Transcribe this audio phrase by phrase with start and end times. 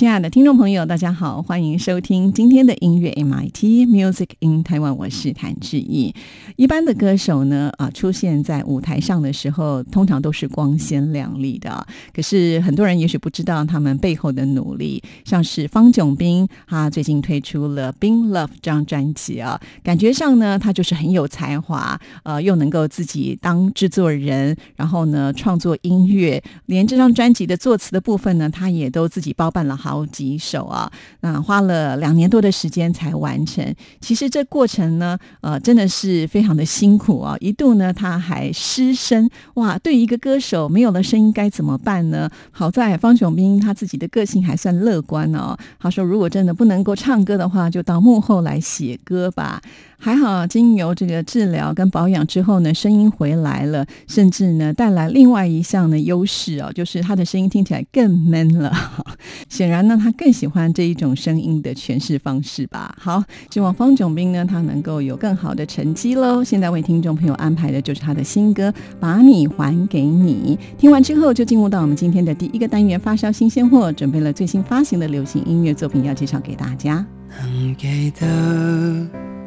[0.00, 6.14] 亲爱的听众朋友，大家好，欢迎收听今天的音乐 MIT Music in Taiwan，我是谭志毅。
[6.56, 11.86] 一般的歌手呢，啊，出现在舞台上的时候，通常都是光鲜亮丽的。
[12.14, 29.89] 可是很多人也许不知道他们背后的努力，像是方炯斌，他最近推出了《Bing Love》这张专辑啊，感觉上呢，他就是很有才华，呃，又能够自己当制作人，然后呢，创作音乐，连这张专辑的作词的部分呢，他也都自己包办了好。
[29.90, 30.88] 好几首啊，
[31.22, 33.74] 那花了两年多的时间才完成。
[34.00, 37.36] 其实这过程呢，呃，真的是非常的辛苦啊。
[37.40, 39.76] 一度呢，他还失声，哇！
[39.78, 42.30] 对于一个歌手没有了声音该怎么办呢？
[42.52, 45.56] 好在方炯斌他自己的个性还算乐观哦。
[45.80, 49.60] 他说，如果真的不能够唱歌的话，就到幕后来写歌吧。
[50.02, 58.72] 还好，经由这个治疗跟保养之后呢，声音回来了，甚至呢带来另外一项的优势哦，就是他的声音听起来更闷了。
[59.50, 62.96] 显然呢，他更喜欢这一种声音的诠释方式吧。
[62.98, 66.42] 好，希望方炯斌呢，他能够有更好的成绩喽。
[66.42, 70.58] 现在为听众朋友安排的就是他的新歌《把你还给你》。
[70.80, 77.04] 听完之后，就进入到我们今天的第一个单元——发烧新鲜货，准备了最新发行的流行音乐作品要介绍给大家。
[77.42, 79.39] 能给的。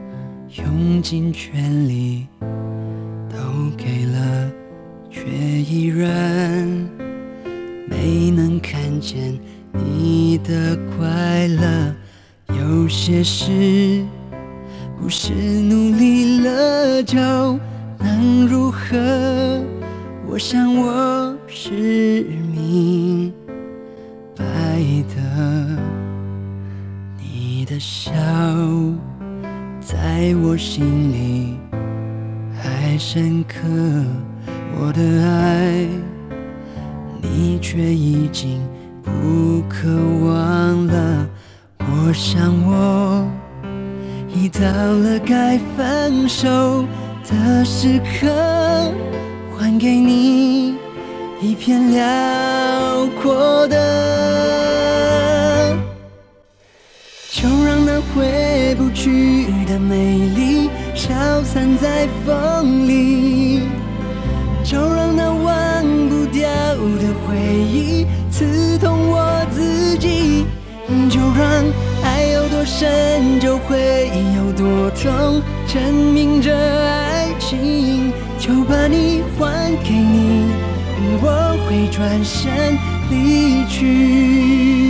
[0.57, 2.27] 用尽全力
[3.29, 3.37] 都
[3.75, 4.51] 给了，
[5.09, 6.67] 却依然
[7.89, 9.37] 没能看见
[9.73, 11.95] 你的快乐。
[12.49, 14.05] 有些事
[14.99, 17.17] 不是努力了就
[17.97, 19.61] 能如何？
[20.27, 22.23] 我想我是
[22.53, 23.33] 明
[24.35, 24.43] 白
[25.15, 25.79] 的，
[27.17, 28.11] 你的笑。
[29.85, 31.59] 在我心里
[32.55, 33.57] 还深刻，
[34.79, 35.85] 我的爱，
[37.21, 38.61] 你却已经
[39.03, 39.89] 不渴
[40.25, 41.27] 望了。
[41.79, 43.27] 我想我
[44.33, 46.85] 已到了该分手
[47.29, 48.27] 的时刻，
[49.57, 50.75] 还给你
[51.41, 53.77] 一片辽阔的，
[58.15, 59.47] 回不去。
[59.65, 61.13] 的美丽消
[61.43, 63.61] 散在风里，
[64.63, 66.47] 就让那忘不掉
[66.99, 70.45] 的回忆刺痛我自己。
[71.09, 71.63] 就让
[72.03, 75.81] 爱有多深就会有多痛，证
[76.13, 78.11] 明着爱情。
[78.37, 80.51] 就把你还给你，
[81.21, 82.77] 我会转身
[83.09, 84.82] 离去。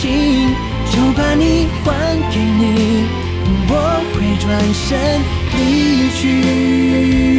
[0.00, 0.54] 情。
[0.90, 3.04] 就把你还给你，
[3.68, 3.72] 我
[4.14, 5.20] 会转身
[5.52, 7.37] 离去。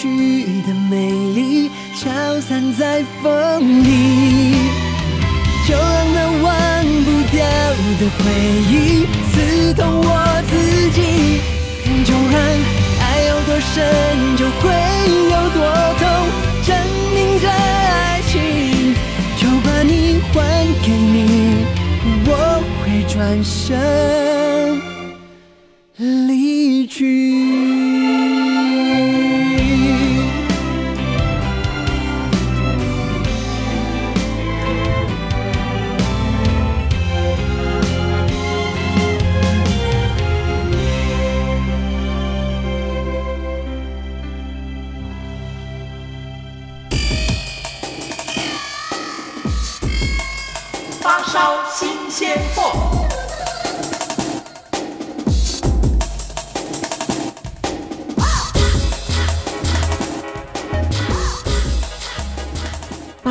[0.00, 2.08] 去的美丽消
[2.40, 4.54] 散在风里，
[5.66, 6.50] 就让那忘
[7.04, 7.44] 不掉
[7.98, 8.22] 的回
[8.70, 8.72] 忆
[9.32, 10.08] 刺痛我
[10.48, 10.52] 自
[10.94, 10.98] 己，
[12.04, 12.38] 就让
[13.00, 13.74] 爱有多深
[14.36, 14.70] 就会
[15.32, 15.58] 有多
[15.98, 16.06] 痛，
[16.64, 16.68] 证
[17.12, 18.94] 明着爱情，
[19.36, 20.32] 就把你还
[20.80, 21.66] 给你，
[22.24, 24.07] 我会转身。
[51.38, 52.97] 烧新鲜货。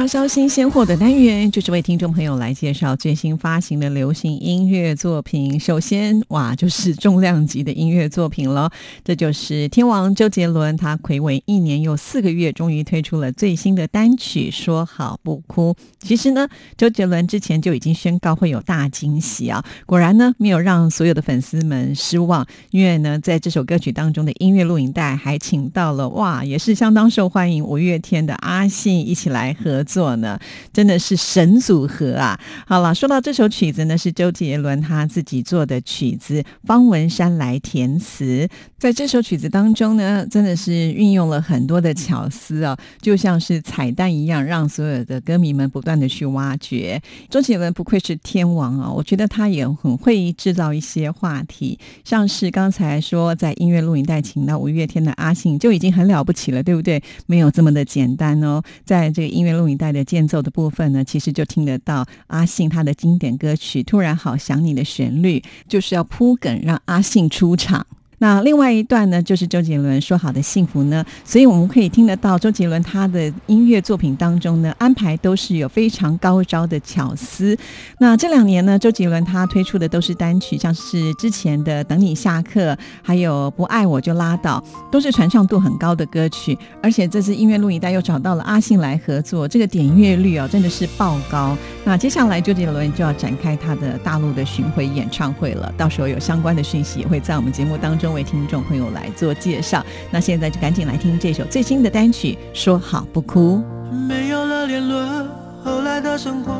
[0.08, 5.60] 发烧新鲜货的单元，就是为听众朋友来介绍最新发行的流行音乐作品。
[5.60, 8.72] 首先，哇，就是重量级的音乐作品了，
[9.04, 15.76] 这就是天王周杰伦，他暌违一年又四个月，终于推出了最新的单曲《说好不哭》。
[16.00, 30.40] 其实呢，周杰伦之前就已经宣告会有大惊喜啊，果然呢，没有让所有的粉丝们失望，因为呢，在这首歌曲当中的音乐录影带还请到了哇，也是相当受欢迎五月天的阿信一起来合作做呢，
[30.72, 32.40] 真的是神组合啊！
[32.68, 38.48] 好了，说到这首曲子呢，是周杰伦他自己做的曲子，方文山来填词。
[38.78, 47.02] 在这首曲子当中呢，真的是运用了很多的巧思啊，就像是彩蛋一样，让所有的歌迷们不断的去挖掘。
[47.28, 57.02] 周杰伦不愧是天王啊，我觉得他也很会制造一些话题，像是刚才说在音乐录影带请到五月天的阿信就已经很了不起了，对不对？
[57.26, 67.86] 没有这么的简单哦，在这个音乐录影带的间奏的部分呢，其实就听得到阿信他的经典歌曲《突然好想你》的旋律，就是要铺梗让阿信出场。
[68.20, 77.56] 那另外一段呢，就是周杰伦说好的幸福呢，所以我们可以听得到周杰伦他的音乐作品当中呢，安排都是有非常高招的巧思。
[78.00, 82.74] 那这两年呢，周杰伦他推出的都是单曲，像是之前的《等你下课》，
[83.04, 86.58] 还有《不爱我就拉倒》，都是传唱度很高的歌曲。
[86.82, 91.56] 而且这次音乐录影带又找到了阿信来合作，这个点阅率哦真的是爆高。
[91.86, 98.07] 那接下来周杰伦就要展开他的大陆的巡回演唱会了，到时候有相关的讯息也会在我们节目当中。
[98.08, 103.62] 各位听众朋友来做介绍，那现在就赶紧来听这首最新的单曲《说好不哭》。
[103.94, 105.28] 没有了联络，
[105.62, 106.54] 后来的生活，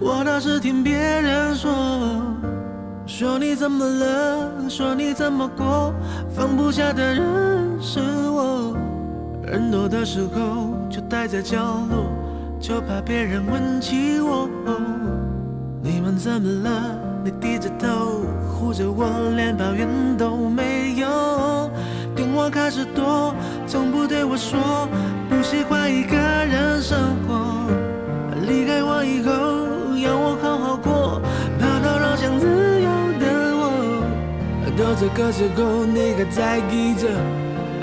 [0.00, 1.70] 我倒是听别人说，
[3.06, 5.92] 说你怎么了，说你怎么过，
[6.34, 7.22] 放不下的人
[7.82, 8.74] 是我。
[9.44, 12.06] 人多的时候就待在角落，
[12.58, 14.48] 就怕别人问起我。
[15.80, 16.98] 你们怎么了？
[17.24, 19.86] 你低着头护着我，连抱怨
[20.16, 21.70] 都没有。
[22.16, 23.32] 电话开始多，
[23.66, 24.88] 从不对我说
[25.28, 27.66] 不喜欢一个人生活。
[28.46, 29.30] 离开我以后，
[29.96, 31.22] 要我好好过，
[31.60, 32.46] 怕打扰想自
[32.80, 32.90] 由
[33.20, 33.26] 的
[33.56, 33.62] 我。
[34.76, 37.06] 都这个时候，你还在意着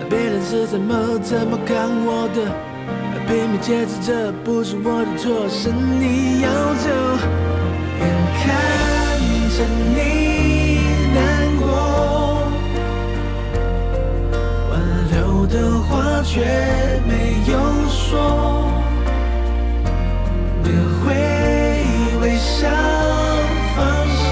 [0.10, 2.52] 别人是怎么怎么看我的，
[3.28, 7.45] 拼命解释这不是我的错，是你要走。
[9.58, 10.82] 是你
[11.14, 11.24] 难
[11.62, 11.64] 过，
[14.70, 14.74] 挽
[15.14, 16.42] 留的话却
[17.08, 17.54] 没有
[17.88, 18.70] 说，
[20.62, 20.68] 你
[21.00, 21.06] 会
[22.20, 22.68] 微笑
[23.78, 23.80] 放
[24.26, 24.28] 手，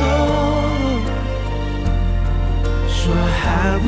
[2.90, 3.86] 说好不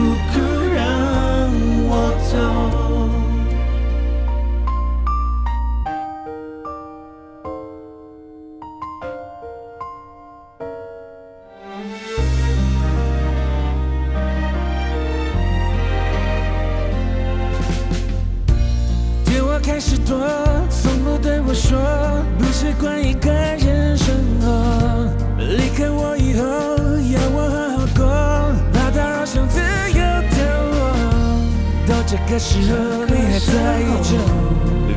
[20.05, 20.17] 多，
[20.69, 21.79] 从不对我说
[22.37, 25.09] 不习惯一个人生活。
[25.39, 26.43] 离开我以后，
[27.11, 28.05] 要我好好过，
[28.73, 30.37] 怕打扰想自由的
[30.71, 30.79] 我。
[31.87, 34.09] 到这个时候，你还在意着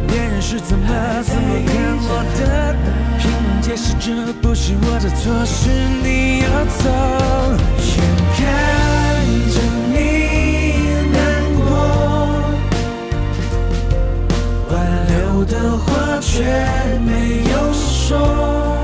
[0.06, 0.86] 别人是怎么
[1.22, 2.76] 怎么看我的，
[3.18, 5.68] 拼命解释这不是我的错，是
[6.02, 6.46] 你要
[6.78, 6.84] 走。
[7.98, 8.00] 眼
[8.36, 8.38] 看
[9.50, 9.56] 着
[15.48, 16.42] 的话却
[17.04, 18.77] 没有说，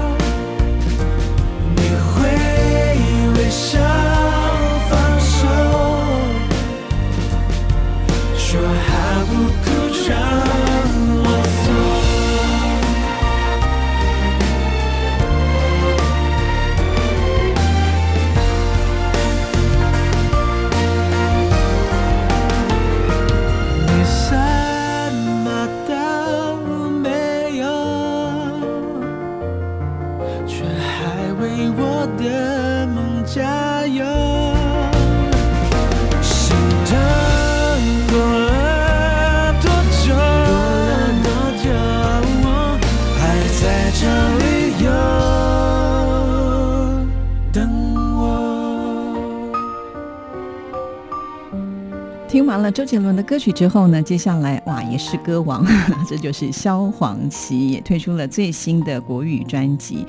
[52.84, 55.64] 周杰伦的歌曲之后呢，接下来哇也是歌王，
[56.06, 60.04] 这就是萧煌奇，也推出了最新的国语专辑。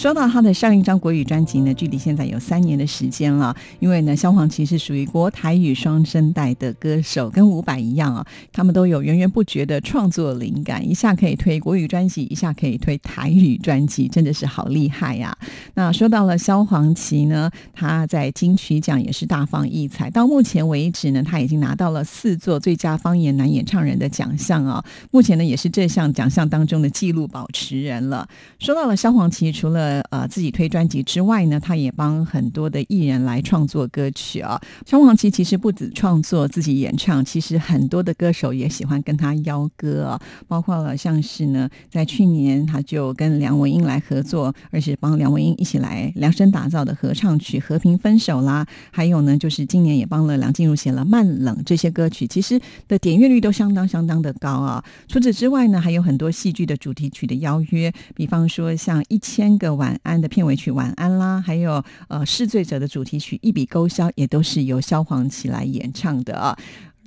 [0.00, 3.54] 说到他的上一张国语专辑呢，距离现在有三年的时间了。
[3.80, 15.36] 因为呢，萧煌奇是属于国台语双声带的歌手，跟伍佰一样啊，他们都有源源不绝的创作灵感，一下可以推国语专辑，一下可以推台语专辑，真的是好厉害呀！
[15.74, 28.26] 那说到了萧煌奇呢，他在金曲奖也是大放异彩，到目前为止呢，他已经拿到了四座最佳方言男演唱人的奖项啊，目前呢也是这项奖项当中的纪录保持人了。
[28.58, 34.60] 说到了萧煌奇，除了呃，自己推专辑之外呢，他也帮很多的艺人来创作歌曲啊。
[34.86, 40.20] 萧煌奇其实不止创作自己演唱，其实很多的歌手也喜欢跟他邀歌啊。
[40.46, 48.66] 包括了像是呢，在去年他就跟梁文音来合作，而且帮梁文音一起来量身打造的合唱曲《和平分手》啦。
[48.90, 54.84] 还有呢，就是今年也帮了梁静茹写了《慢冷》这些歌曲，其实的点阅率都相当相当的高啊。
[55.08, 59.69] 除此之外呢，还有很多戏剧的主题曲的邀约，比方说像一千个。
[59.74, 66.56] 晚安的片尾曲《晚安》啦，还有呃《嗜醉者》的主题曲《一笔勾销》，也都是由萧煌奇来演唱的啊。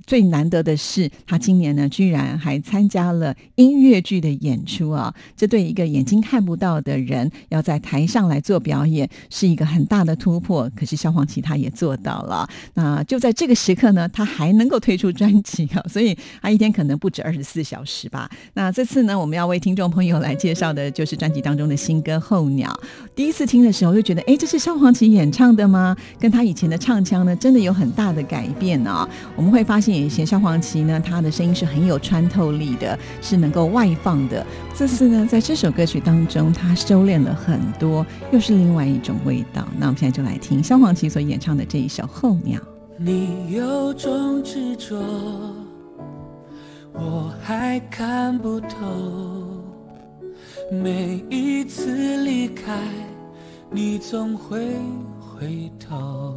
[0.05, 5.13] 最难得的是，他今年呢，居然还参加了音乐剧的演出啊！
[5.35, 10.69] 这对一个眼睛看不到的人，要在台上来做表演，是一个很大的突破。
[10.75, 12.45] 可是萧煌奇他也做到了。
[12.73, 15.81] 那就在这个时刻呢，他还能够推出专辑啊！
[15.87, 18.29] 所以他一天可能不止二十四小时吧。
[18.55, 22.69] 那这次呢，我们要为听众朋友来介绍的，就是专辑当中的新歌《候鸟》。
[23.15, 25.95] 第一次听的时候就觉得，哎，这是萧煌奇演唱的吗？
[26.19, 29.07] 跟他以前的唱腔呢，真的有很大的改变啊！
[29.37, 29.92] 我们会发现。
[29.93, 34.45] 以前萧煌奇呢，他的声音是很有穿透力的，是能够外放的。
[34.75, 39.67] 这次呢， 在这首歌曲当中，他收敛了很多，又是另外一种味道。
[39.77, 42.59] 那我们现在就来听萧煌奇所演唱的这一首《候鸟》。
[42.97, 45.01] 你有种执着，
[46.93, 48.77] 我还看不透。
[50.71, 52.79] 每一次离开，
[53.71, 54.59] 你总会
[55.19, 56.35] 回头。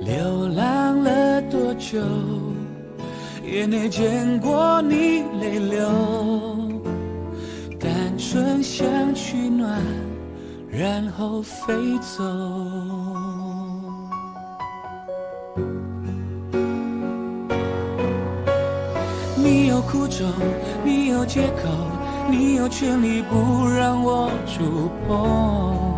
[0.00, 1.98] 流浪了多久，
[3.44, 5.88] 也没见过你泪流。
[7.78, 9.82] 单纯想取暖，
[10.70, 12.22] 然后飞走。
[19.36, 20.26] 你有苦衷，
[20.84, 21.68] 你有借口，
[22.30, 25.95] 你有权利不让我触碰。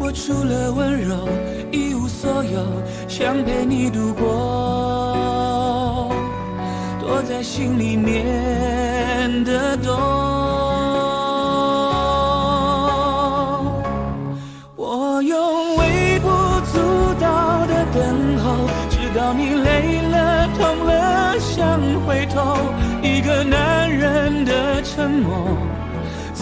[0.00, 1.28] 我除了温柔。
[1.70, 2.60] 一无所有，
[3.06, 4.24] 想陪你度过，
[7.00, 9.92] 躲在心里面的洞。
[14.76, 16.28] 我用微不
[16.72, 16.78] 足
[17.20, 22.56] 道的等候，直到你累了、痛了，想回头。
[23.02, 25.56] 一个男人的沉默，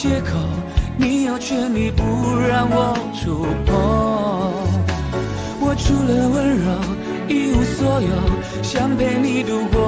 [0.00, 0.38] 借口，
[0.96, 2.04] 你有权利不
[2.48, 3.74] 让我触碰。
[5.58, 6.70] 我除了温柔
[7.26, 8.08] 一无所有，
[8.62, 9.82] 想陪你度过，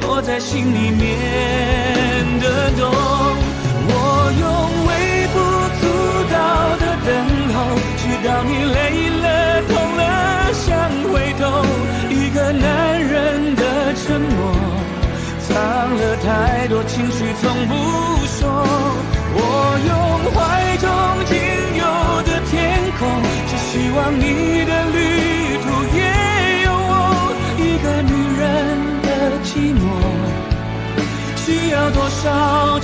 [0.00, 2.90] 躲在心里面的洞。
[3.86, 3.92] 我
[4.40, 4.50] 用
[4.88, 4.90] 微
[5.30, 5.38] 不
[5.78, 5.86] 足
[6.34, 6.36] 道
[6.82, 7.08] 的等
[7.54, 7.56] 候，
[7.98, 9.07] 直到你累
[16.28, 17.72] 太多情绪，从不
[18.26, 18.44] 说。
[19.32, 19.40] 我
[19.88, 19.90] 用
[20.34, 20.36] 怀
[20.76, 20.84] 中
[21.24, 21.32] 仅
[21.80, 21.84] 有
[22.28, 22.52] 的天
[22.98, 23.00] 空，
[23.48, 24.22] 只希望你
[24.66, 24.96] 的旅
[25.64, 25.66] 途
[25.96, 25.98] 也
[26.64, 26.92] 有我
[27.56, 28.44] 一个女人
[29.00, 29.08] 的
[29.42, 29.82] 寂寞。
[31.36, 32.77] 需要多少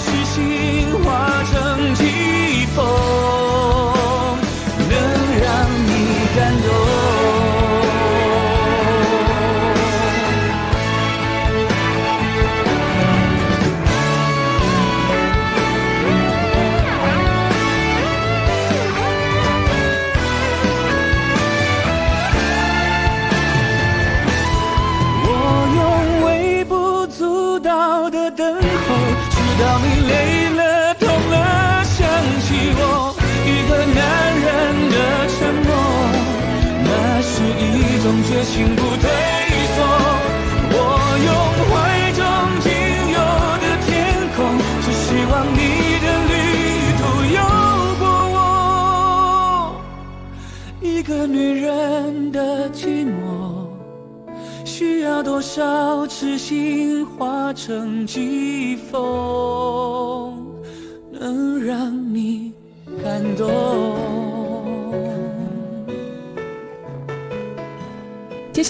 [55.54, 59.00] 少痴心化成疾风，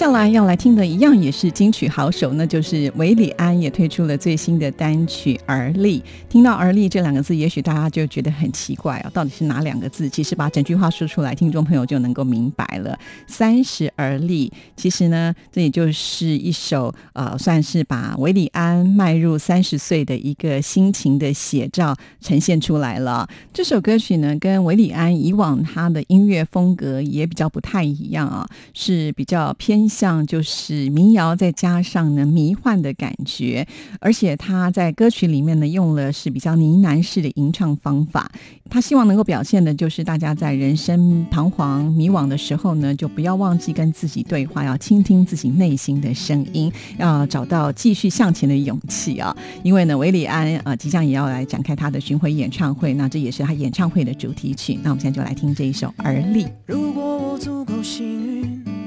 [0.05, 5.99] 接下来要来听的一样也是金曲好手，那就是韦礼安也推出了最新的单曲《而立》。
[6.29, 10.07] 听到“而立”这两个字，也许大家就觉得很奇怪啊，到底是哪两个字？
[10.07, 12.95] 其实把整句话说出来，听众朋友就能够明白了。
[13.25, 23.27] 三十而立，其实呢，这也就是一首呃，算是把韦礼安迈入三十岁的一个心情的写照呈现出来了。
[23.51, 29.89] 这首歌曲呢，跟韦礼安以往他的音乐风格也比较不太一样啊，是比较偏。
[29.95, 33.65] 像就是民谣，再加上呢迷幻的感觉，
[34.01, 38.29] 而且他在歌曲里面呢用了是比较呢喃式的吟唱方法。
[38.69, 49.33] 他希望能够表现的就是大家在人生彷徨迷惘的时候呢，就不要忘记跟自己对话，要倾听自己内心的声音，要找到继续向前的勇气啊！
[49.63, 54.77] 因为呢，韦礼安啊即将也要来展开他的巡回演唱会，那这也是他演唱会的主题曲。
[54.83, 56.43] 那我们现在就来听这一首《而立》。
[56.65, 58.05] 如果我足够幸
[58.41, 58.84] 运。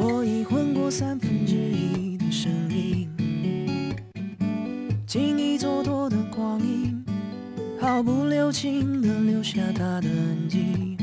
[0.00, 3.10] 我已混过三分之一的生命，
[5.08, 7.04] 轻易蹉跎的光阴，
[7.80, 10.96] 毫不留情的留下它的痕迹，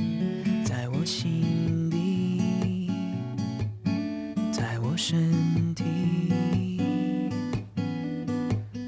[0.63, 2.89] 在我心底，
[4.49, 5.83] 在我身体，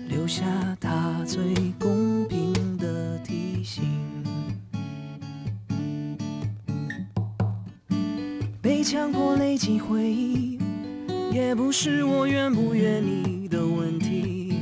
[0.07, 0.45] 留下
[0.79, 1.43] 它最
[1.77, 4.06] 公平的提醒。
[8.77, 10.59] 被强迫累积回忆，
[11.33, 14.53] 也不是我愿不愿意的问题。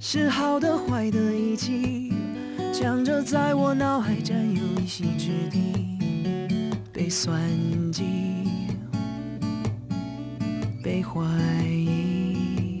[0.00, 2.10] 是好的坏的一起，
[2.72, 5.98] 强着在我脑海占有一席之地。
[6.90, 7.38] 被算
[7.92, 8.04] 计，
[10.82, 11.20] 被怀
[11.66, 12.80] 疑，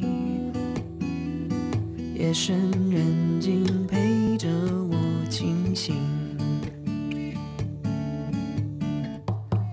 [2.14, 2.58] 夜深
[2.90, 4.48] 人静陪着
[4.90, 4.96] 我
[5.28, 6.07] 清醒。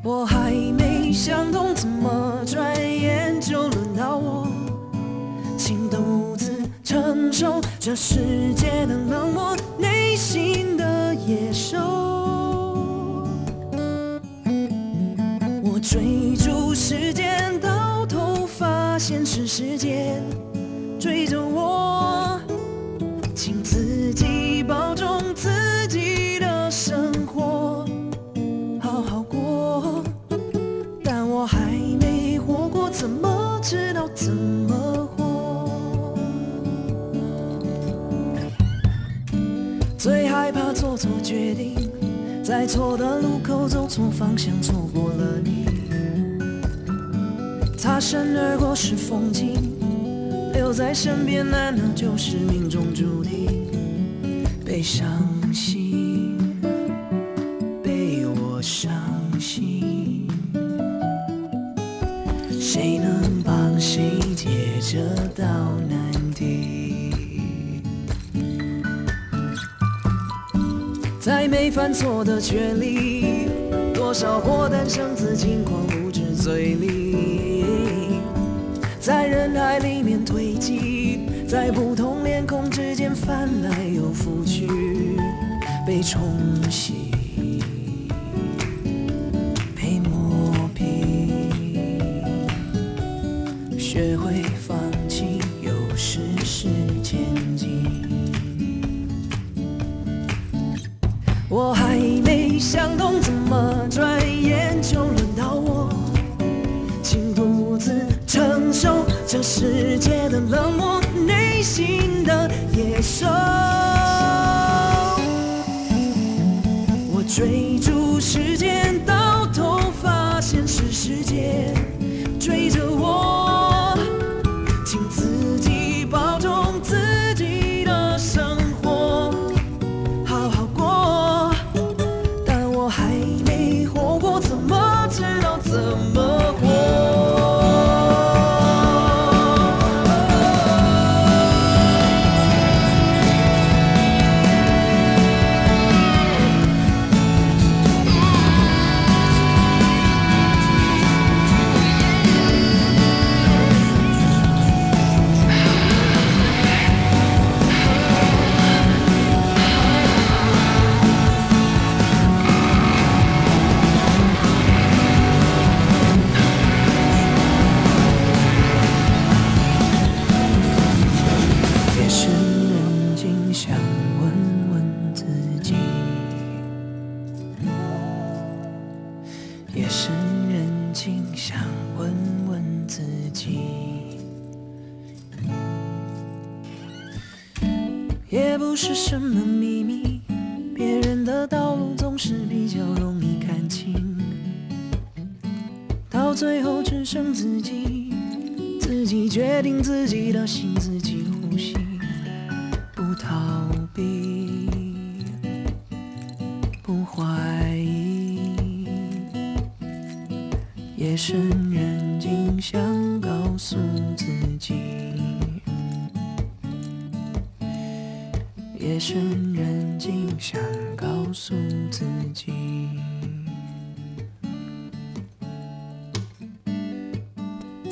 [0.05, 4.47] 我还没想通，怎么转眼就轮到我，
[5.57, 11.79] 请独自承受这世界的冷漠，内心的野兽。
[15.63, 20.21] 我追逐时间，到头发现是时间
[20.99, 22.24] 追着我，
[40.95, 41.75] 做决定，
[42.43, 45.65] 在错的路口走错方向，错过了你。
[47.77, 49.75] 擦身而过是风景，
[50.53, 53.65] 留在身边难道就是命中注定？
[54.65, 55.05] 被伤
[55.53, 56.37] 心，
[57.83, 58.91] 被我伤
[59.39, 60.27] 心。
[62.59, 64.47] 谁能帮谁解
[64.81, 64.99] 这
[65.35, 65.45] 道
[65.87, 65.94] 难
[71.25, 73.49] 在没犯错的权利，
[73.95, 77.65] 多少祸诞生自轻狂不知嘴里，
[78.99, 84.67] 在人海里面堆积，在不同脸孔之间翻来又覆去，
[85.83, 86.21] 被冲
[86.69, 87.04] 洗。
[102.67, 105.87] 想通，怎么转眼就轮到我，
[107.03, 107.93] 请独自
[108.25, 110.84] 承受这世界的冷漠，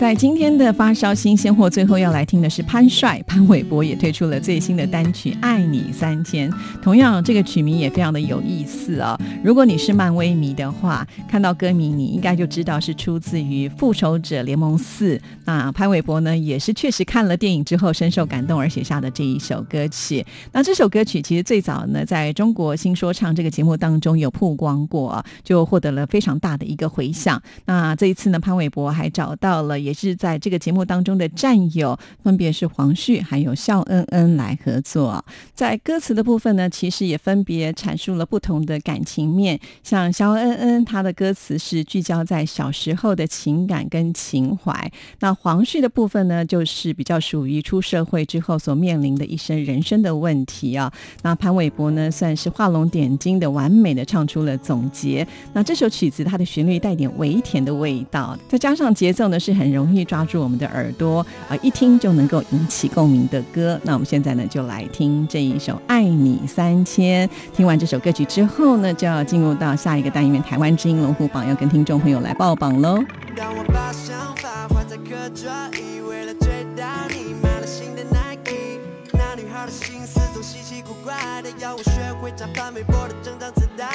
[0.04, 6.52] 在今天的发烧新鲜货，最后要来听的是潘帅、潘玮柏也推出了最新的单曲《爱你三千》。
[6.82, 15.16] 同样，这个曲名也非常的有意思啊、如果你是漫威迷的话，看到歌名你应该就知道是出自于《复仇者联盟四》。
[15.46, 20.26] 那潘玮柏呢，也是确实看了电影之后深受感动而写下的这一首歌曲。
[20.52, 27.42] 那这首歌曲其实最早呢，在中国新说唱这个节目当中有曝光过，就获得了非常大的一个回响。
[27.64, 35.24] 那这一次呢，潘玮柏还找到了也是在这个节目当中的战友，分别是黄旭还有肖恩恩来合作。
[35.54, 39.60] 在歌词的部分呢，其实也分别阐述了不同的感情面。
[39.84, 44.74] 像肖恩恩，他的歌词是聚焦在小时候的情感跟情怀；
[45.20, 50.92] 那黄旭的部分呢，就是比较属于出社会之后所面临的一生人生的问题啊。
[51.22, 55.28] 那潘玮柏呢，算是画龙点睛的完美的唱出了总结。
[55.54, 63.80] 那这首曲子它的旋律带点微甜的味道，再加上节奏呢是很容易抓住我们的耳朵，啊，一听就能够引起共鸣的歌。
[63.84, 67.28] 那我们现在呢就来听这一首《爱你三千》。
[67.56, 73.04] 听完这首歌曲之后呢，就要进入到下一个单元——台湾之音龙虎榜，要跟听众朋友来报榜喽。
[73.36, 78.80] 当我把想法换在课桌椅，为了追到你，买了新的 Nike。
[79.12, 81.92] 那女孩的心思总稀奇古怪的，要我学
[82.22, 83.90] 会唱潘玮柏的整张磁带。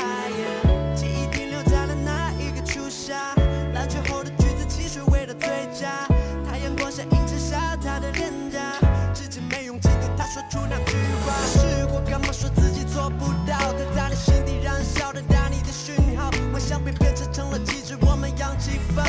[0.94, 3.14] 记忆停留在了那一个初夏，
[3.72, 4.31] 篮球后的
[5.79, 6.07] 家。
[6.45, 8.59] 太阳光下映衬下她的脸颊，
[9.14, 11.33] 至今没勇气对她说出那句话。
[11.47, 13.57] 试过干嘛说自己做不到？
[13.73, 19.07] 她在你心底燃烧的打你的讯号，幻想被变成成了气质，我们扬起帆，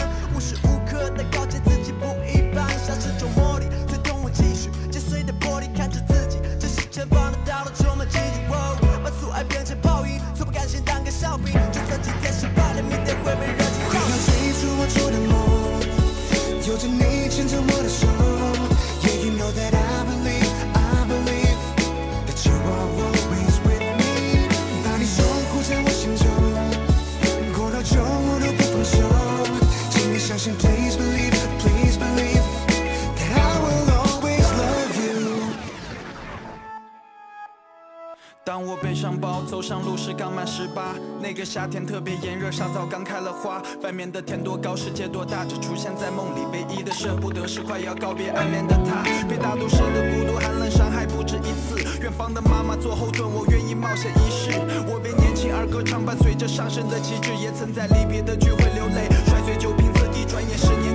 [38.49, 43.61] 当我背上包走上路时刚满十八，那个夏天特别炎热，沙枣刚开了花。
[43.83, 46.39] 外面的天多高，世界多大，只出现在梦里。
[46.51, 51.77] 唯一的舍不得是快要告别暗恋的他，被大都市的孤独寒冷伤害不止一次。
[52.01, 54.49] 远方的妈妈做后盾，我愿意冒险一试。
[54.89, 60.88] 我为年轻而歌唱，伴随着上升的旗帜，也曾在离别的聚会流泪，摔碎酒瓶子，一转眼十年，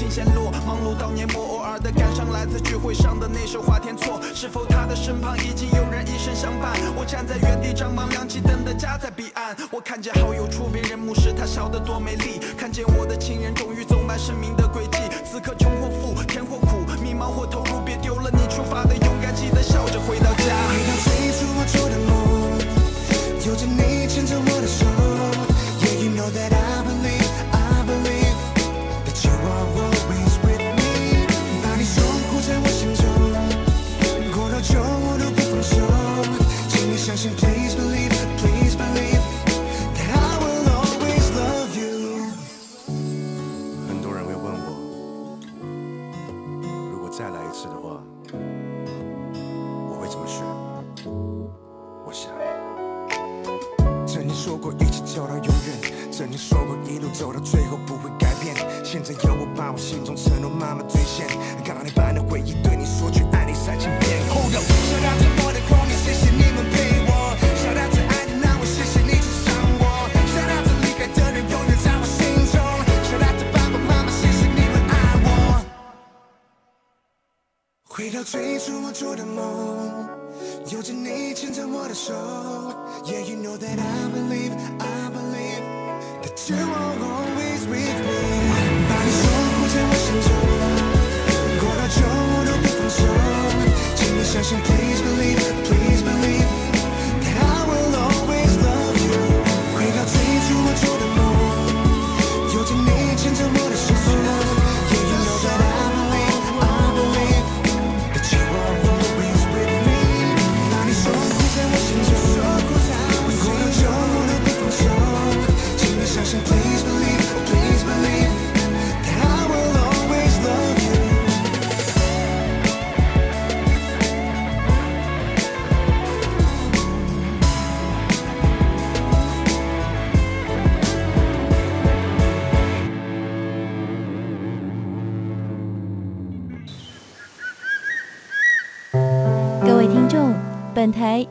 [0.00, 4.18] 新鲜落，忙碌到年末，偶尔的感伤来自聚会上的那首花田错。
[4.34, 6.72] 是否他的身旁已经有人一生相伴？
[6.96, 9.54] 我站在原地张望，亮起灯的家在彼岸。
[9.70, 12.40] 我看见好友初别人目时，她笑得多美丽。
[12.56, 14.96] 看见我的亲人终于走满生命的轨迹。
[15.22, 20.48] 此刻穷或富，甜或苦，迷茫或投入，别丢了你出发的勇敢，记得笑着回到家。
[20.72, 22.56] 回到最初我做的梦，
[23.44, 24.86] 有着你牵着我的手。
[25.84, 26.59] Yeah, you know that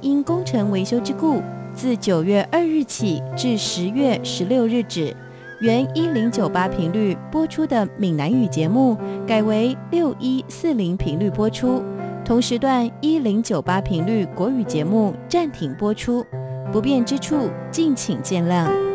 [0.02, 1.42] 因工程维修之故，
[1.74, 5.16] 自九月二日起至十月十六日止，
[5.62, 8.98] 原一零九八频率播出的闽南语节目，
[9.28, 11.84] 改为六一四零频率播出。
[12.26, 16.26] 同时段一零九八频率国语节目暂停播出，
[16.72, 18.89] 不便之处敬请见谅。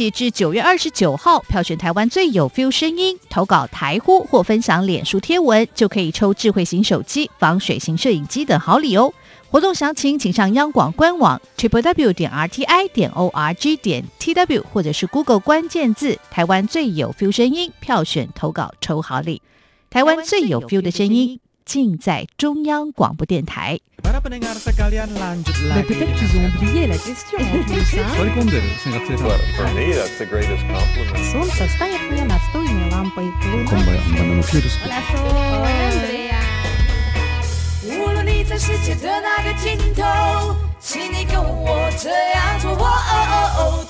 [0.00, 9.12] 起至九月二十九号，票选台湾最有 feel 声音，投稿台呼或分享脸书贴文，就可以抽智慧型手机、防水型摄影机等好礼哦。
[9.50, 17.12] 活动详情请上央广官网 triple w 点 r t i 点 o r g 点 t w，或者是 Google 关键字“台湾最有
[17.12, 19.42] feel 声音”，票选投稿抽好礼。
[19.90, 21.38] 台湾最有 feel 的声音，
[21.70, 23.78] 尽在中央广播电台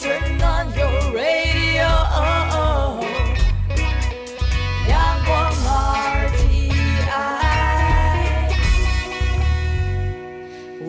[0.01, 3.20] turn on your radio oh oh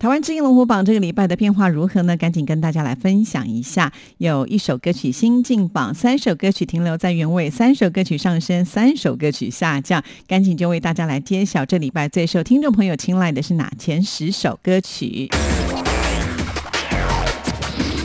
[0.00, 2.16] 台湾之音龙虎榜这个礼拜的变化如何呢？
[2.16, 3.92] 赶紧跟大家来分享一下。
[4.16, 10.02] 有一首歌曲新进榜，三首歌曲停留在原位，三首歌曲上升，三首歌曲下降。
[10.26, 15.28] 赶紧就为大家来揭晓这礼拜最受听众朋友青睐的是哪前十首歌曲。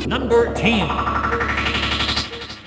[0.06, 1.25] Number Ten。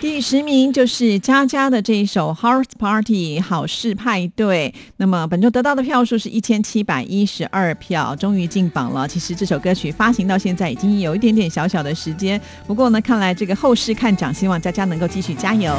[0.09, 4.75] 第十名就是佳佳的这一首《Heart Party》好事派对。
[4.97, 9.07] 那么本周得到的票数是一千七百一十二票，终于进榜了。
[9.07, 15.71] 其实这首歌曲发行到现在已经有一点点小小的时间，不过呢，看来这个后市看涨，希望佳佳能够继续加油。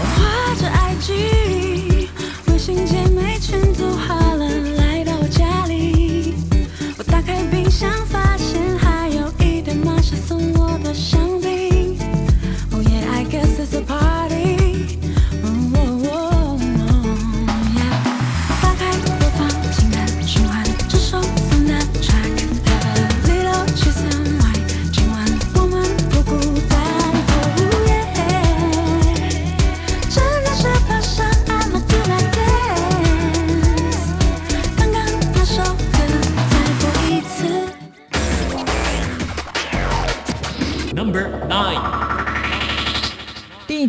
[0.60, 2.08] 着 IG，
[2.52, 2.86] 微信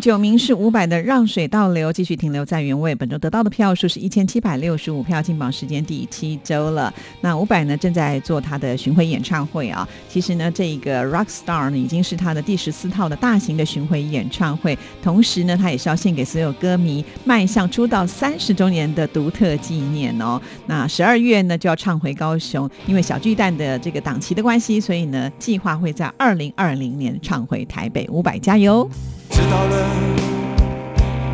[0.01, 2.95] 九名是伍佰的《让水倒流》，继续停留在原位。
[2.95, 6.91] 本周得到的票数是一千七百六十五票，进榜时间第七周了。
[7.21, 9.87] 那伍佰呢正在做他的巡回演唱会啊。
[10.09, 20.41] 其实呢，这个 Rock Star 呢已经是他的第十四套的大型的巡回演唱会，同时呢，他也是要献给所有歌迷迈向出道三十周年的独特纪念哦。
[20.65, 28.07] 那十二月呢就要唱回高雄，因为小巨蛋的这个档期的关系，所以呢计划会在二零二零年唱回台北。
[28.09, 28.89] 伍佰加油！
[29.31, 29.75] 知道了，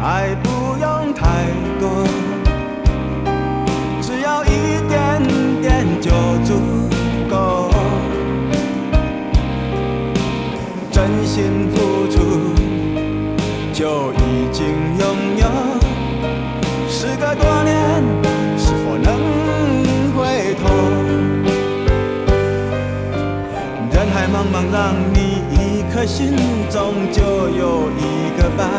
[0.01, 1.25] 爱不用太
[1.79, 2.05] 多，
[4.01, 4.47] 只要一
[4.87, 5.21] 点
[5.61, 6.11] 点就
[6.45, 6.53] 足
[7.29, 7.69] 够。
[10.91, 12.15] 真心付出
[13.73, 14.65] 就已经
[14.99, 15.05] 拥
[15.37, 15.45] 有，
[16.89, 17.75] 时隔多年，
[18.57, 19.07] 是否能
[20.15, 20.63] 回头？
[23.91, 24.75] 人海茫茫，让
[25.13, 25.17] 你
[25.97, 26.35] 颗心
[26.69, 28.69] 中就有一个伴。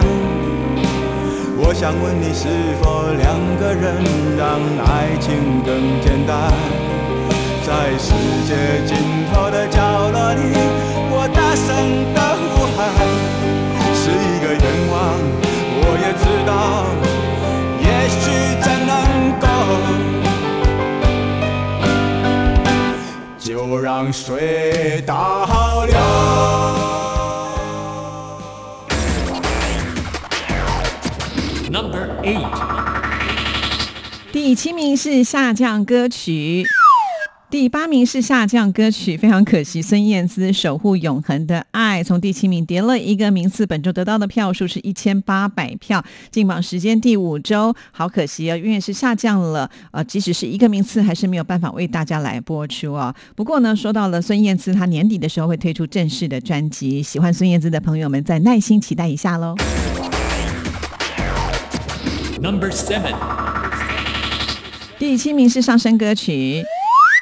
[1.57, 2.47] 我想问你，是
[2.81, 3.99] 否两个人
[4.39, 6.53] 让爱情更简单？
[7.67, 8.15] 在世
[8.47, 8.55] 界
[8.87, 8.95] 尽
[9.33, 10.55] 头的角落里，
[11.11, 11.67] 我大声
[12.15, 12.21] 的
[12.55, 12.87] 呼喊，
[13.99, 14.95] 是一个愿望。
[15.75, 16.87] 我也知道，
[17.83, 18.31] 也许
[18.63, 18.95] 真能
[19.43, 19.45] 够。
[23.41, 25.99] 就让水倒流。
[31.71, 32.49] Number Eight。
[34.33, 36.65] 第七名是下降歌曲。
[37.51, 53.15] 第八名是下降歌曲，非常可惜，孙燕姿《守护永恒的爱》从第七名跌了一个名次，本周得到的票数是一千八百票，进榜时间第五周，好可惜啊，因为是下降了，呃，即使是一个名次，还是没有办法为大家来播出啊。
[53.35, 59.55] 不过呢，说到了孙燕姿，她年底的时候会推出正式的专辑，喜欢孙燕姿的朋友们再耐心期待一下喽。
[62.41, 63.15] Number seven，
[64.97, 66.63] 第七名是上升歌曲。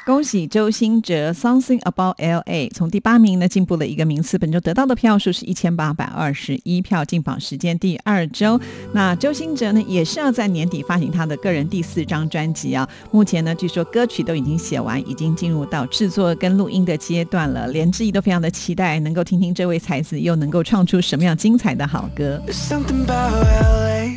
[0.05, 8.61] 恭喜周兴哲《Something About L.A.》从第八名呢进步了一个名次，本周得到的票数是一千八百二十一票，进榜时间第二周。
[8.93, 12.87] 那周兴哲呢也是要在年底发行他的个人第四张专辑啊。
[13.11, 22.39] 目前呢据说歌曲都已经写完，已经进入到制作跟录音的阶段了，连志毅都非常的期待能够听听这位才子又能够唱出什么样精彩的好歌。
[22.49, 24.16] Something about LA.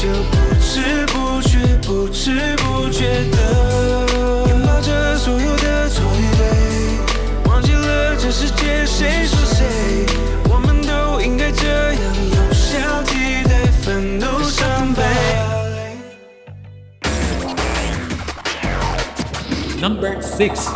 [0.00, 3.36] 就不知不觉，不知不觉的
[4.48, 10.06] 拥抱着所有的错与对，忘记了这世界谁说谁，
[10.48, 15.02] 我们都应该这样有效替代愤怒伤悲。
[19.80, 20.70] Number six，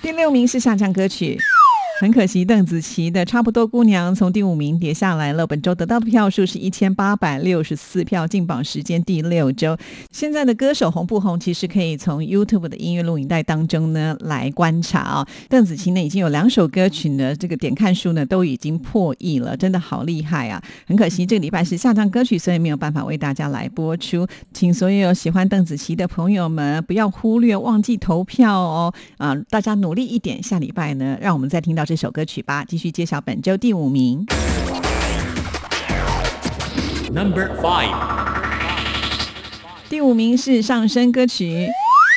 [0.00, 1.40] 第六名是下降歌曲。
[2.02, 5.46] 很可惜，邓紫棋的《差不多姑娘》从第五名跌下来了。
[5.46, 9.76] 本周得到的票数是一千八百六十四票，进榜时间第六周。
[10.10, 20.60] 现在的歌手红不红，其实可以从 YouTube 的音乐录影带当中呢来观察啊、邓紫棋呢已经有两首歌曲呢，这个点看数呢都已经破亿了，真的好厉害啊！
[20.88, 24.26] 很可惜，这个礼拜是下降歌曲，所以没有办法为大家来播出。
[24.52, 28.92] 请所有喜欢邓紫棋的朋友们不要忽略、忘记投票哦！
[29.18, 32.64] 啊、大家努力一点，下礼拜呢，让我们再听到首歌曲吧。
[32.64, 34.26] 继续揭晓本周第五名。
[37.12, 37.94] Number five，
[39.90, 41.68] 第五名是上升歌曲。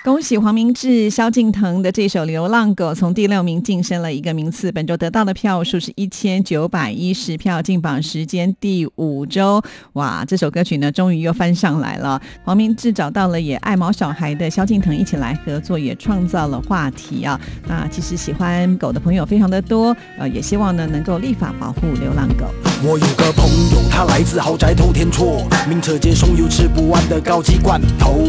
[0.06, 9.60] 恭喜黄明志、萧敬腾的这首《流浪狗》从第六名晋升了一个名次，本周得到的票数是一千九百一十票，进榜时间第五周。
[9.94, 12.22] 哇，这首歌曲呢，终于又翻上来了。
[12.44, 17.42] 黄明志找到了也爱毛小孩的萧敬腾一起来合作，也创造了话题啊。
[17.68, 22.46] 那其实喜欢狗的朋友非常的多，呃，也希望呢能够立法保护流浪狗。
[22.84, 28.20] 我有个朋友，他来自豪宅偷天错，名车接送又吃不完的高级罐头。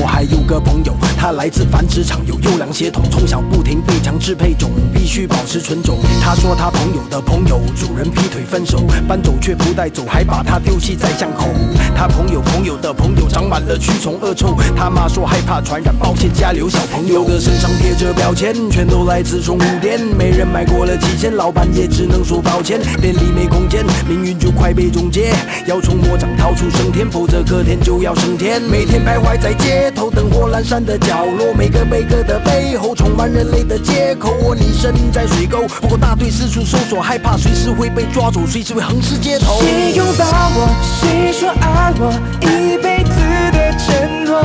[0.00, 5.98] 我还有个朋友，他来自繁殖场，有优良血统，从小不停被强制配种，必须保持纯种。
[6.22, 11.48] 他说他朋友的朋友主人劈腿分手，搬走却不带走，还把他丢弃在巷口。
[11.96, 25.34] 他朋友朋友的朋友长满了蛆虫恶臭，他妈说害怕传染，抱歉家里有小朋友的身上贴着标签，全都来自宠物店，没人买过了几千，老板也只能说抱歉，店里没空间，命运就快被终结，
[25.66, 28.62] 要从魔掌逃出升天，否则隔天就要升天。
[28.62, 34.30] 每天徘徊在街头灯火阑珊的角落，每个每个的背后充满人类的借口。
[34.42, 39.58] 我你身在水沟，不过大队四处搜索，害怕随时会被抓走，随时会横尸街头。
[39.62, 40.68] 谁拥抱我？
[41.00, 42.12] 谁说爱我？
[42.42, 43.14] 一辈子
[43.56, 44.36] 的承诺，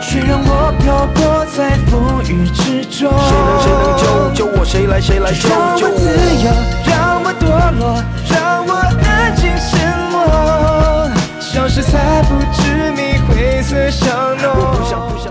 [0.00, 3.10] 却让我漂泊在风雨之中。
[3.10, 4.64] 谁能谁能救救我？
[4.64, 6.06] 谁来谁来救救让我自
[6.44, 6.46] 由，
[6.86, 7.42] 让我堕
[7.76, 7.98] 落，
[8.30, 8.72] 让我
[9.02, 9.82] 安静沉
[10.12, 14.06] 默，消失在不知名灰色巷
[14.38, 14.46] 弄。
[14.54, 15.29] 我不想不想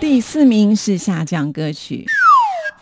[0.00, 2.06] 第四名是下降歌曲。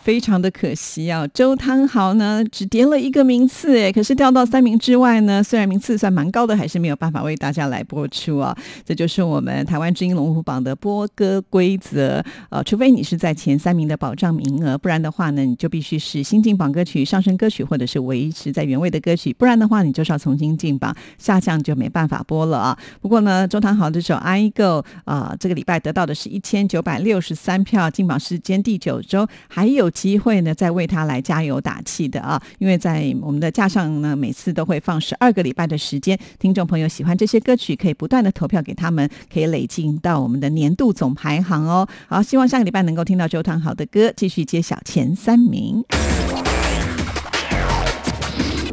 [0.03, 8.53] 非常的可惜啊，周汤豪呢只跌了一个名次，哎，可是掉到三名之外呢，虽然名次算蛮高的，还是没有办法为大家来播出啊。
[8.83, 22.77] 这就是我们台湾之音龙虎榜的播歌规则，呃，除非你是在前三名的保障名额，不然的话呢，你就必须是新进榜歌曲、上升歌曲，或者是维持在原位的歌曲，不然的话，你就是要重新进榜，下降就没办法播了啊。
[22.99, 24.63] 不过呢，周汤豪这首《I Go》
[25.05, 32.41] 啊，这个礼拜得到的是一千九百六十三票，进榜时间第九周，还有机会呢，再为他来加油打气的啊！
[32.59, 41.87] 因为在我们的架上呢，每次都会放十二个礼拜的时间，听众朋友喜欢这些歌曲，可以不断的投票给他们，可以累进到我们的年度总排行哦。
[42.07, 45.83] 好，希望下个礼拜能够听到周汤好的歌，继续揭晓前三名。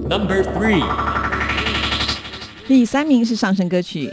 [0.08, 0.82] Number three，
[2.66, 4.10] 第三名是上升歌曲。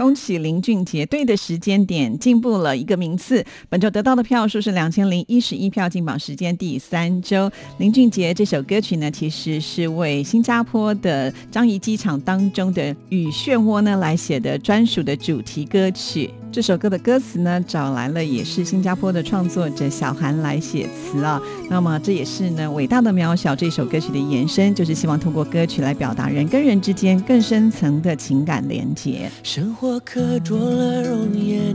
[0.00, 3.44] 恭喜林俊杰，对的时间点进步了一个名次。
[3.68, 7.50] 本周得到的票数是两千零一十一票，进榜时间第三周。
[7.76, 16.30] 林俊杰这首歌曲呢，其实是为新加坡的樟宜机场当中的雨漩涡呢来写的专属的主题歌曲。
[16.52, 21.40] 这首歌的歌词呢，找来了也是新加坡的创作者小韩来写词啊。
[21.68, 29.30] 那么这也是呢伟大的渺小这首歌曲的延伸，就是希望通过歌曲来表达人跟人之间更深层的情感连接。
[29.44, 31.74] 生活我刻着了容颜，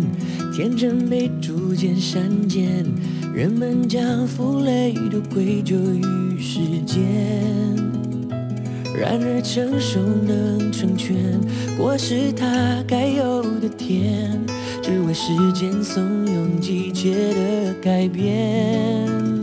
[0.53, 2.85] 天真被逐渐删减，
[3.33, 7.03] 人们将负累都归咎于时间。
[8.97, 11.13] 然而成熟能成全，
[11.77, 14.39] 果实它该有的甜，
[14.81, 19.34] 只为时间怂恿季节的改变。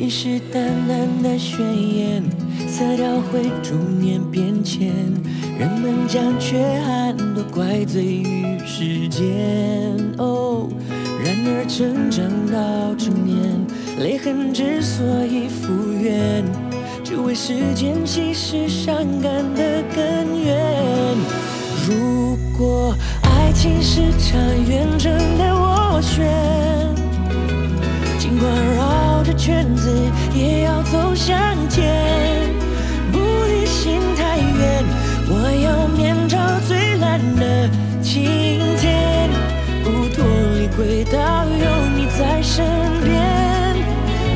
[0.00, 2.22] 信誓旦旦的宣言，
[2.66, 4.88] 色调会逐年变迁，
[5.58, 9.22] 人们将缺憾都怪罪于时间。
[10.16, 10.66] 哦，
[11.22, 13.36] 然而成长到成年，
[13.98, 16.46] 泪痕之所以复原。
[17.04, 21.14] 只为时间稀释伤感的根源。
[21.86, 26.26] 如果爱情是场远征的斡旋，
[28.18, 29.92] 尽管让绕着圈子，
[30.34, 31.36] 也要走向
[31.68, 32.48] 前。
[33.12, 34.82] 不离心太远，
[35.28, 37.68] 我要面朝最蓝的
[38.02, 39.28] 晴天，
[39.84, 40.24] 不脱
[40.56, 42.64] 离轨道，有你在身
[43.04, 43.76] 边。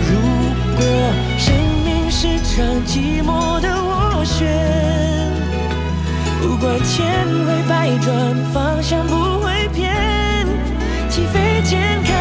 [0.04, 0.12] 如
[0.76, 0.84] 果
[1.38, 1.54] 生
[1.86, 4.52] 命是场寂寞的斡旋，
[6.42, 8.12] 不管千回百转，
[8.52, 10.46] 方向不会偏。
[11.08, 12.13] 起飞前看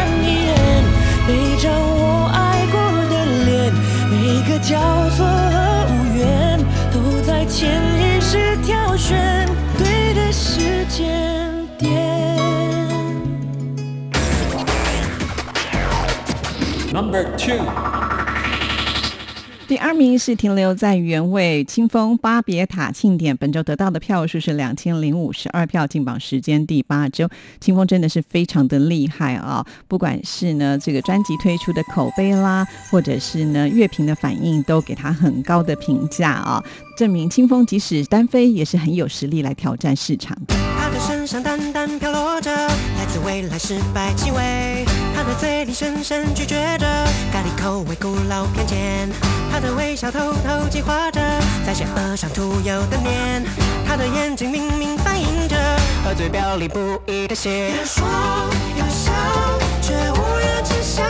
[17.14, 17.64] Number two，
[19.68, 27.28] 第二名是停留在原位清风巴别塔庆典，本周得到的票数是两千零五十二票，进榜时间第八周。
[27.60, 29.64] 清风真的是非常的厉害啊！
[29.86, 36.60] 不管是呢这个专辑推出的口碑啦，或者是呢乐评的反应，都给他很高的评价啊，
[36.98, 40.56] 证明清风即使单飞也是很有实力来挑战市场的。
[40.76, 46.86] 他的身上淡淡飘落着来自未来失败气味，他的嘴里深深咀嚼着
[47.32, 49.08] 咖喱口味古老偏见，
[49.50, 51.20] 他的微笑偷偷计划着
[51.66, 53.44] 在邪恶上涂油的脸，
[53.86, 55.56] 他的眼睛明明反映着
[56.04, 57.72] 和嘴表里不一的血。
[57.84, 58.06] 说
[58.78, 59.12] 要笑，
[59.80, 61.02] 却无人知晓，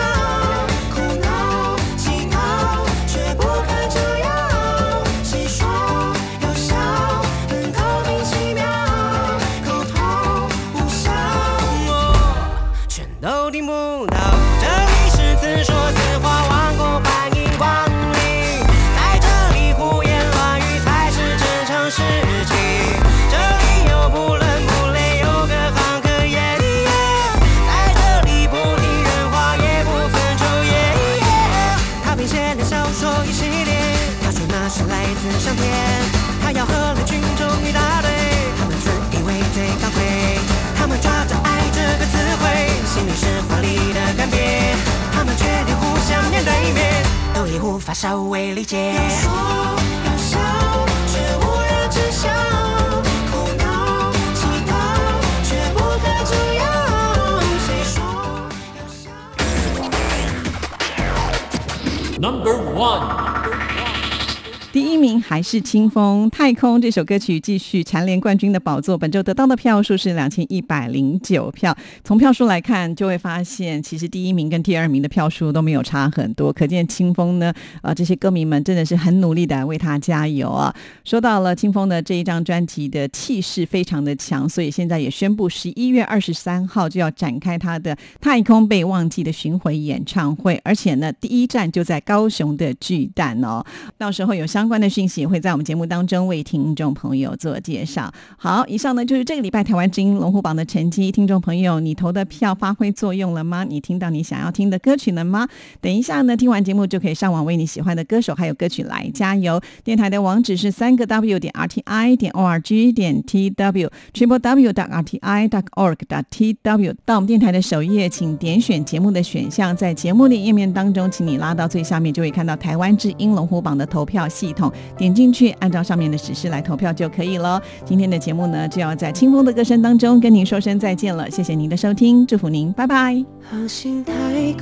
[65.26, 71.74] 还是清风太空这首歌曲继续蝉联冠军的宝座，本周得到的票数是两千一百零九票。
[72.04, 77.50] 从票数来看，就会发现其实第一名跟第二名的票数都没有差很多，可见清风呢，
[77.80, 80.74] 呃，这些歌迷们真的是很努力的为他加油啊。
[81.04, 93.64] 说到了清风的这一张专辑的气势非常的强，所以现在也宣布十一月二十三号就要展开他的《太空被忘记》的巡回演唱会，而且呢，第一站就在高雄的巨蛋哦。
[93.96, 98.12] 到时候有相关的讯息也会在我们节目当中为听众朋友做介绍。
[98.36, 101.10] 好，以上呢就是这个礼拜台湾之音龙虎榜的成绩。
[101.12, 103.64] 听众朋友，你投的票发挥作用了吗？
[103.64, 105.48] 你听到你想要听的歌曲了吗？
[105.80, 109.60] 等一下呢，听完节目就可以上网为你喜欢的歌手还有歌曲来加油。
[109.82, 114.90] 电台的网址是三个 w 点 r t i 点 o r g 点 t w triple w dot
[114.90, 116.94] r t i dot org dot t w。
[117.04, 124.72] 到我们电台的首页，请点选节目的选项，在节目的页面当中，请你拉到最下面，就会看到台湾之音龙虎榜的投票系统。
[125.05, 127.61] 点进去，按照上面的指示来投票就可以了。
[127.84, 133.22] 今天的节目呢，就要在清风的歌声当中跟您说声再见了，谢谢您的收听，祝福您，拜拜。
[133.42, 134.14] 航行太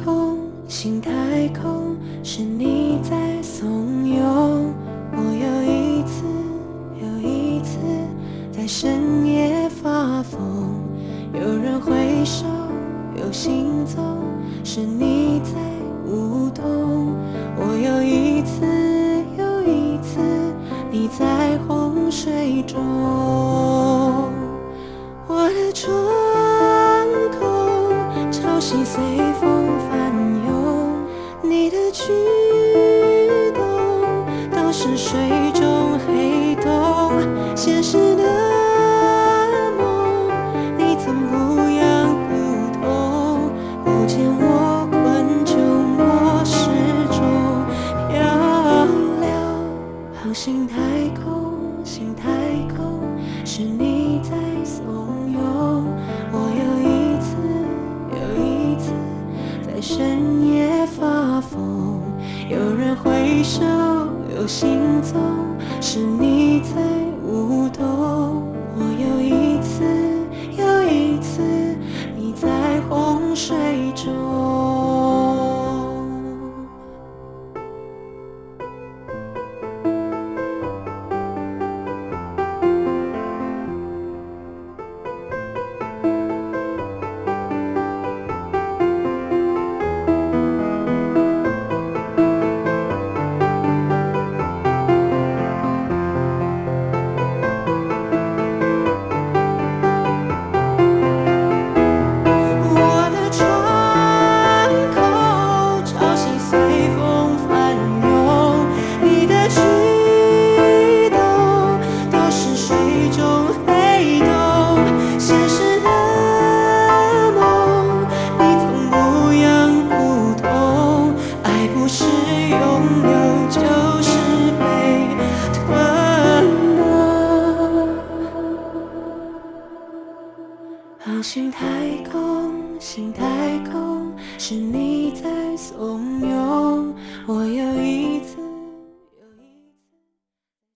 [0.05, 1.13] 空，行太
[1.51, 3.69] 空，是你在怂
[4.03, 4.19] 恿
[5.13, 6.25] 我又一次
[7.01, 7.79] 又一次
[8.51, 10.41] 在深夜发疯。
[11.35, 11.93] 有人挥
[12.25, 12.47] 手，
[13.17, 14.03] 有行走，
[14.65, 15.53] 是你在
[16.05, 17.15] 舞动。
[17.57, 18.67] 我又一次，
[20.93, 22.79] 你在洪水中。
[25.27, 25.91] 我的窗
[27.33, 27.41] 口
[28.31, 29.03] 潮汐随
[29.41, 30.13] 风翻
[30.47, 30.93] 涌，
[31.41, 32.13] 你的举
[33.55, 33.63] 动
[34.51, 35.19] 都是水
[35.55, 37.13] 中黑洞，
[37.57, 38.23] 现实的
[39.79, 40.29] 梦，
[40.77, 42.35] 你曾不样不
[42.83, 43.51] 同，
[43.83, 45.01] 不见我困
[45.47, 45.57] 窘，
[45.97, 46.69] 我始
[47.09, 47.17] 终
[48.11, 48.21] 漂
[49.23, 49.33] 亮，
[50.23, 50.62] 航行
[63.43, 63.61] 手，
[64.37, 65.21] 有行踪，
[65.81, 66.92] 是你在